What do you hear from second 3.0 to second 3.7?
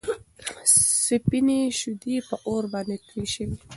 توی شوې.